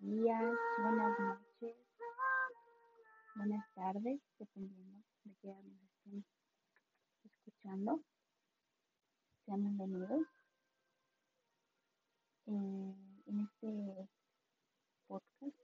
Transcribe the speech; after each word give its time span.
días, 0.00 0.58
buenas 0.78 1.20
noches, 1.20 1.76
buenas 3.36 3.64
tardes, 3.74 4.20
dependiendo 4.36 4.98
de 5.22 5.32
qué 5.40 5.48
nos 5.48 5.82
estén 5.84 6.24
escuchando. 7.22 8.02
Sean 9.46 9.62
bienvenidos. 9.62 10.26
Eh, 12.46 12.94
en 13.26 13.40
este 13.40 14.08
podcast 15.06 15.56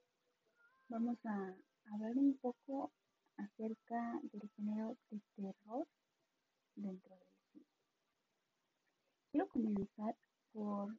vamos 0.88 1.18
a 1.24 1.56
hablar 1.92 2.16
un 2.16 2.38
poco 2.40 2.92
acerca 3.38 4.20
del 4.22 4.48
género 4.54 4.96
de 5.10 5.20
terror 5.34 5.84
dentro 6.76 7.16
del 7.16 7.28
cine. 7.50 7.66
Quiero 9.32 9.48
comenzar 9.48 10.16
por, 10.52 10.96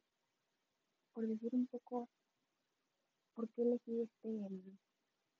por 1.14 1.26
decir 1.26 1.54
un 1.54 1.66
poco 1.66 2.08
por 3.40 3.48
qué 3.52 3.62
elegí 3.62 4.02
este, 4.02 4.50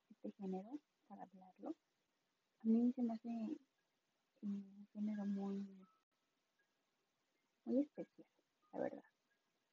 este 0.09 0.33
género 0.39 0.71
para 1.07 1.23
hablarlo. 1.23 1.77
A 2.63 2.67
mí 2.67 2.91
se 2.95 3.03
me 3.03 3.13
hace 3.13 3.29
un 4.41 4.89
género 4.95 5.27
muy, 5.27 5.87
muy 7.67 7.81
especial, 7.81 8.27
la 8.73 8.79
verdad. 8.81 9.05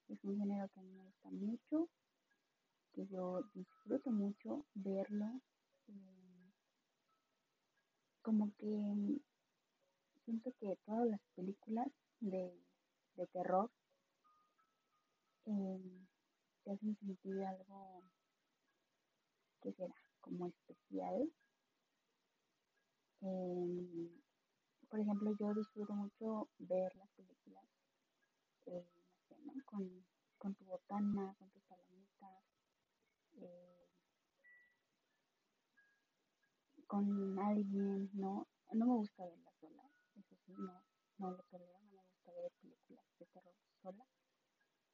Es 0.10 0.22
un 0.26 0.38
género 0.38 0.68
que 0.74 0.82
me 0.82 0.98
gusta 0.98 1.30
mucho, 1.32 1.90
que 2.94 3.08
yo 3.08 3.44
disfruto 3.54 4.12
mucho 4.12 4.66
verlo. 4.74 5.40
Eh, 5.88 6.52
como 8.22 8.52
que 8.58 9.22
siento 10.26 10.52
que 10.60 10.78
todas 10.86 11.08
las 11.08 11.22
películas 11.34 11.88
de, 12.20 12.52
de 13.16 13.28
terror 13.28 13.72
eh, 15.46 16.08
te 16.66 16.72
hacen 16.74 16.98
sentir 16.98 17.42
algo 17.46 18.04
que 19.68 19.74
será 19.74 19.96
como 20.22 20.48
especial. 20.48 21.30
Eh, 23.22 24.10
por 24.90 25.00
ejemplo, 25.00 25.36
yo 25.38 25.54
disfruto 25.54 25.94
mucho 25.94 26.48
ver 26.60 26.96
las 26.96 27.10
películas, 27.18 27.66
eh, 28.68 28.86
no. 29.46 29.54
Con, 29.66 30.06
con 30.38 30.56
tu 30.56 30.64
botana, 30.66 31.36
con 31.38 31.50
tus 31.50 31.64
palomitas, 31.64 32.44
eh, 33.42 33.90
con 36.88 37.38
alguien, 37.40 38.10
¿no? 38.14 38.48
No 38.72 38.86
me 38.86 38.94
gusta 38.94 39.26
verla 39.26 39.52
sola, 39.60 39.84
eso 40.18 40.36
sí, 40.46 40.54
no, 40.58 40.82
no 41.18 41.32
lo 41.32 41.44
tolero, 41.52 41.78
no 41.82 41.90
me 41.92 42.02
gusta 42.04 42.32
ver 42.32 42.52
películas 42.62 43.06
de 43.20 43.26
terror 43.26 43.56
sola, 43.82 44.06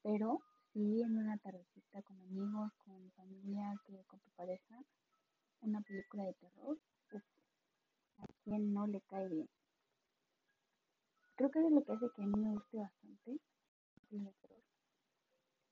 pero 0.02 0.42
sí 0.74 1.02
en 1.02 1.18
una 1.18 1.38
tardecita 1.38 2.02
con 2.02 2.20
amigos, 2.20 2.72
con 2.80 3.12
familia, 3.12 3.80
que 3.86 4.04
con 4.06 4.20
tu 4.20 4.32
pareja, 4.32 4.84
una 5.62 5.82
película 5.82 6.24
de 6.26 6.34
terror, 6.34 6.78
a 8.18 8.26
quien 8.44 8.74
no 8.74 8.88
le 8.88 9.02
cae 9.02 9.30
bien. 9.30 9.50
Creo 11.36 11.52
que 11.52 11.60
es 11.60 11.72
lo 11.72 11.84
que 11.84 11.92
hace 11.92 12.10
que 12.16 12.24
a 12.24 12.26
mí 12.26 12.40
me 12.40 12.52
guste 12.52 12.78
bastante 12.78 13.40
terror. 14.10 14.64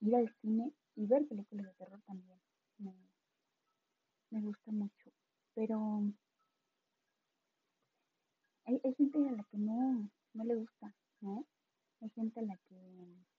Ir 0.02 0.16
al 0.16 0.34
cine 0.42 0.72
y 0.96 1.06
ver 1.06 1.28
películas 1.28 1.66
de 1.66 1.74
terror 1.74 2.02
también 2.06 2.40
me, 2.78 2.94
me 4.32 4.42
gusta 4.42 4.72
mucho. 4.72 5.12
Pero 5.54 6.04
hay, 8.66 8.82
hay 8.84 8.94
gente 8.96 9.18
a 9.18 9.32
la 9.32 9.44
que 9.44 9.58
no 9.58 10.10
le 10.34 10.56
gusta, 10.56 10.96
¿no? 11.22 11.46
Hay 12.02 12.10
gente 12.10 12.40
a 12.40 12.44
la 12.44 12.58
que 12.68 13.32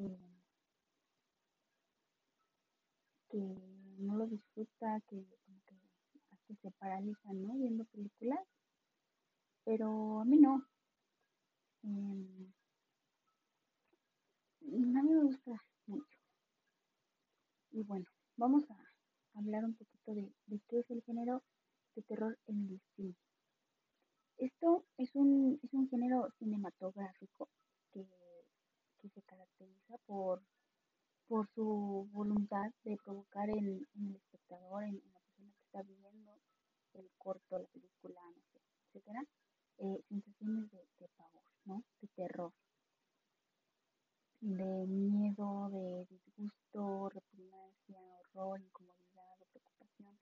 eh, 0.00 0.16
que 3.28 3.38
disfruta, 4.60 5.00
que 5.08 5.16
como 5.44 5.60
que 5.66 5.74
hasta 6.30 6.54
se 6.62 6.70
paraliza, 6.72 7.32
¿no? 7.32 7.54
Viendo 7.54 7.84
películas, 7.86 8.40
pero 9.64 10.20
a 10.20 10.24
mí 10.24 10.36
no. 10.38 10.66
Eh, 11.82 12.52
a 14.62 15.02
mí 15.02 15.12
me 15.14 15.24
gusta 15.24 15.52
mucho. 15.86 16.18
Y 17.72 17.82
bueno, 17.84 18.06
vamos 18.36 18.64
a 18.70 19.38
hablar 19.38 19.64
un 19.64 19.74
poquito 19.74 20.14
de, 20.14 20.32
qué 20.68 20.80
es 20.80 20.90
el 20.90 21.02
género 21.02 21.42
de 21.94 22.02
terror 22.02 22.38
en 22.46 22.80
el. 22.98 23.14
Esto 24.38 24.84
es 24.96 25.14
un, 25.14 25.60
es 25.62 25.72
un 25.74 25.88
género 25.88 26.30
cinematográfico 26.38 27.48
que, 27.92 28.06
que 29.00 29.08
se 29.10 29.22
caracteriza 29.22 29.98
por 30.06 30.42
por 31.30 31.48
su 31.54 32.08
voluntad 32.12 32.72
de 32.82 32.98
provocar 33.04 33.48
en, 33.50 33.86
el 33.94 34.20
en, 34.50 34.96
la 35.12 35.20
persona 35.20 35.52
que 35.52 35.62
está 35.62 35.82
viendo 35.82 36.40
el 36.94 37.10
corto, 37.18 37.58
la 37.58 37.66
película, 37.66 38.20
no 38.34 38.42
sé, 38.52 38.60
etcétera, 38.86 39.24
eh, 39.78 40.02
sensaciones 40.08 40.70
de, 40.70 40.78
de, 40.98 41.08
pavor, 41.16 41.44
¿no? 41.64 41.84
De 42.00 42.08
terror, 42.08 42.52
de 44.40 44.86
miedo, 44.86 45.70
de 45.70 46.06
disgusto, 46.06 47.08
repugnancia, 47.10 48.00
horror, 48.34 48.60
incomodidad 48.60 49.40
o 49.40 49.44
preocupación. 49.46 50.18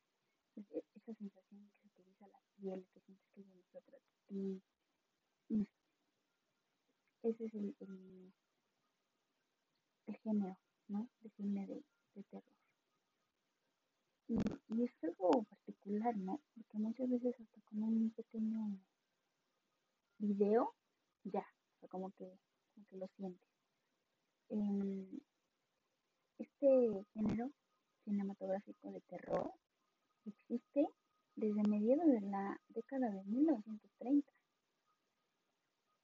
Es, 0.56 0.64
es, 0.72 0.84
esa 0.94 1.14
sensación 1.14 1.70
que 1.82 1.88
se 1.88 2.00
eriza 2.02 2.28
la 2.28 2.40
piel, 2.56 2.86
que 2.92 3.00
sientes 3.00 3.26
que 3.34 3.42
viene 3.42 3.62
detrás 3.72 4.02
de 4.02 4.26
ti. 4.28 4.62
Ese 7.22 7.44
es 7.44 7.54
el, 7.54 7.74
el, 7.80 8.32
el 10.06 10.16
género 10.18 10.56
¿no? 10.88 11.08
de 11.20 11.30
cine 11.30 11.66
de, 11.66 11.82
de 12.14 12.22
terror. 12.24 12.54
Y, 14.28 14.34
y, 14.68 14.84
es 14.84 14.92
algo 15.02 15.46
¿no? 16.16 16.40
Porque 16.54 16.78
muchas 16.78 17.08
veces 17.10 17.34
hasta 17.40 17.60
con 17.62 17.82
un 17.82 18.10
pequeño 18.10 18.78
video, 20.18 20.74
ya, 21.24 21.46
o 21.80 21.88
como 21.88 22.10
que, 22.12 22.38
como 22.74 22.86
que 22.88 22.96
lo 22.96 23.06
sientes. 23.16 23.48
Eh, 24.50 25.20
este 26.38 27.04
género 27.12 27.50
cinematográfico 28.04 28.90
de 28.92 29.00
terror 29.02 29.52
existe 30.24 30.86
desde 31.34 31.62
mediados 31.68 32.06
de 32.06 32.20
la 32.22 32.60
década 32.68 33.10
de 33.10 33.22
1930. 33.24 34.32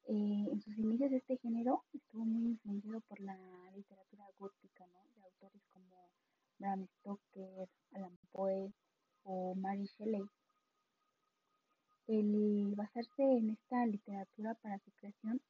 Eh, 0.07 0.49
en 0.53 0.61
sus 0.61 0.77
inicios 0.77 1.13
este 1.13 1.39
género 1.39 1.83
estuvo 1.95 2.25
muy 2.25 2.51
influenciado 2.51 3.01
por 3.03 3.21
la 3.21 3.37
literatura 3.75 4.27
gótica, 4.39 4.87
¿no? 4.87 5.01
De 5.17 5.23
autores 5.23 5.63
como 5.73 6.11
Bram 6.59 6.87
Stoker, 6.99 7.24
En 13.19 13.51
esta 13.51 13.87
literatura 13.87 14.55
para 14.55 14.79
su 14.79 14.91
creación 14.93 15.41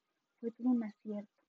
fue 0.40 0.50
todo 0.50 0.68
un 0.68 0.82
acierto, 0.82 1.42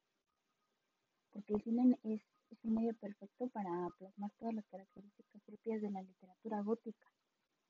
porque 1.31 1.53
el 1.53 1.63
cine 1.63 1.97
es, 2.03 2.21
es 2.51 2.63
el 2.63 2.71
medio 2.71 2.93
perfecto 2.95 3.47
para 3.49 3.89
plasmar 3.97 4.31
todas 4.39 4.53
las 4.53 4.65
características 4.67 5.41
propias 5.45 5.81
de 5.81 5.91
la 5.91 6.01
literatura 6.01 6.61
gótica, 6.61 7.07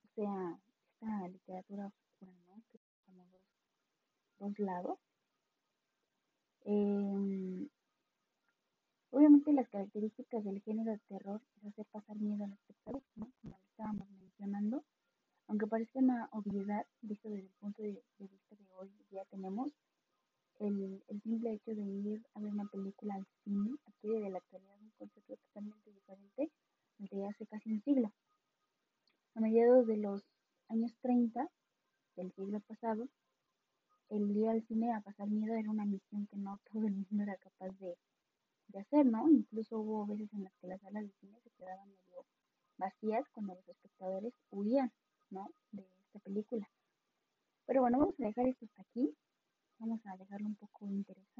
o 0.03 0.07
sea, 0.15 0.59
esta 0.91 1.27
literatura 1.27 1.87
oscura, 1.87 2.33
¿no? 2.47 2.61
Que 2.71 2.79
como 3.05 3.25
dos, 3.25 3.41
dos 4.39 4.59
lados 4.59 4.99
eh, 6.65 7.67
obviamente 9.11 9.53
las 9.53 9.69
características 9.69 10.43
del 10.43 10.61
género 10.61 10.91
de 10.91 10.99
terror 11.07 11.41
es 11.57 11.67
hacer 11.67 11.85
pasar 11.85 12.17
miedo 12.17 12.43
al 12.43 12.53
espectador, 12.53 13.03
¿no? 13.15 13.31
como 13.41 13.57
lo 13.57 13.65
estábamos 13.69 14.09
mencionando, 14.09 14.83
aunque 15.47 15.67
parezca 15.67 15.99
una 15.99 16.27
obviedad 16.31 16.85
visto 17.01 17.29
desde 17.29 17.47
el 17.47 17.53
punto 17.59 17.81
de, 17.81 17.91
vista 18.19 18.55
de 18.55 18.65
hoy 18.77 18.89
ya 19.11 19.25
tenemos, 19.25 19.71
el, 20.59 21.03
el, 21.07 21.21
simple 21.21 21.53
hecho 21.53 21.75
de 21.75 21.83
ir 21.83 22.25
a 22.33 22.39
ver 22.39 22.51
una 22.51 22.65
película 22.65 23.15
al 23.15 23.27
cine 23.43 23.75
adquiere 23.85 24.21
de 24.21 24.29
la 24.29 24.37
actualidad 24.37 24.79
un 24.79 24.91
concepto 24.97 25.35
totalmente 25.35 25.91
diferente 25.91 26.49
al 26.99 27.07
de 27.07 27.25
hace 27.27 27.45
casi 27.45 27.71
un 27.71 27.81
siglo. 27.83 28.11
A 29.35 29.41
mediados 29.41 29.85
de 29.85 29.97
los 29.97 30.23
años 30.69 30.95
30 31.01 31.49
del 32.15 32.31
siglo 32.33 32.61
pasado, 32.61 33.09
el 34.09 34.31
ir 34.31 34.47
al 34.47 34.65
cine 34.67 34.93
a 34.93 35.01
pasar 35.01 35.27
miedo 35.27 35.55
era 35.55 35.69
una 35.69 35.85
misión 35.85 36.27
que 36.27 36.37
no 36.37 36.59
todo 36.71 36.87
el 36.87 36.93
mundo 36.93 37.23
era 37.23 37.35
capaz 37.37 37.69
de, 37.79 37.97
de, 38.69 38.79
hacer, 38.79 39.05
¿no? 39.05 39.29
Incluso 39.29 39.79
hubo 39.79 40.05
veces 40.05 40.31
en 40.33 40.43
las 40.43 40.53
que 40.61 40.67
las 40.67 40.79
salas 40.81 41.03
de 41.03 41.13
cine 41.19 41.39
se 41.41 41.49
quedaban 41.51 41.89
medio 41.89 42.25
vacías 42.77 43.25
cuando 43.31 43.55
los 43.55 43.67
espectadores 43.67 44.33
huían, 44.51 44.91
¿no? 45.29 45.49
De 45.71 45.87
esta 46.05 46.19
película. 46.19 46.67
Pero 47.65 47.81
bueno, 47.81 47.99
vamos 47.99 48.15
a 48.19 48.25
dejar 48.25 48.47
esto 48.47 48.65
hasta 48.65 48.81
aquí. 48.83 49.15
Vamos 49.79 49.99
a 50.05 50.17
dejarlo 50.17 50.47
un 50.47 50.55
poco 50.55 50.87
interesante 50.87 51.34